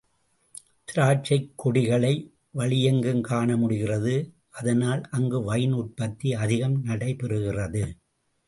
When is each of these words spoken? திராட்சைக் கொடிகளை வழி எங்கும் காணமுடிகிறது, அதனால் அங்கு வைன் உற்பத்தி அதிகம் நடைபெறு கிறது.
திராட்சைக் 0.85 1.51
கொடிகளை 1.55 2.33
வழி 2.51 2.83
எங்கும் 2.83 3.23
காணமுடிகிறது, 3.23 4.31
அதனால் 4.49 5.01
அங்கு 5.01 5.43
வைன் 5.43 5.71
உற்பத்தி 5.71 6.33
அதிகம் 6.33 6.81
நடைபெறு 6.83 7.39
கிறது. 7.39 7.97